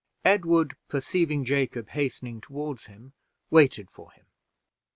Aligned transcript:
Edward, 0.25 0.75
perceiving 0.87 1.45
Jacob 1.45 1.89
hastening 1.89 2.41
toward 2.41 2.79
him, 2.79 3.13
waited 3.51 3.91
for 3.91 4.11
him. 4.13 4.25